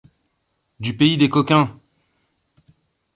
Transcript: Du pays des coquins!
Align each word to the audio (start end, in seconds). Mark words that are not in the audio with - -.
Du 0.79 0.97
pays 0.97 1.15
des 1.15 1.29
coquins! 1.29 1.69